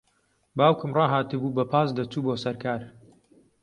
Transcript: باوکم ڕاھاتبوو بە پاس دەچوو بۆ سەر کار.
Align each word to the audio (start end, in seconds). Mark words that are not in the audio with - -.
باوکم 0.57 0.91
ڕاھاتبوو 0.97 1.55
بە 1.57 1.63
پاس 1.71 1.89
دەچوو 1.97 2.25
بۆ 2.25 2.33
سەر 2.43 2.55
کار. 2.63 2.81